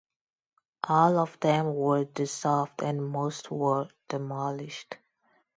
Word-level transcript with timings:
All 0.89 1.19
of 1.19 1.39
them 1.41 1.75
were 1.75 2.05
dissolved, 2.05 2.81
and 2.81 3.07
most 3.07 3.51
were 3.51 3.87
demolished. 4.09 4.97